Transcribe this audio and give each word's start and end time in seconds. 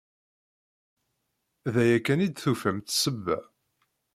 D 1.73 1.75
aya 1.83 1.97
kan 2.05 2.23
i 2.25 2.27
d-tufamt 2.29 2.85
d 2.89 2.91
ssebba? 2.91 3.37